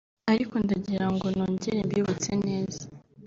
ariko 0.31 0.53
ndangira 0.63 1.07
ngo 1.13 1.27
nongere 1.37 1.79
mbibutse 1.87 2.31
neza 2.45 2.81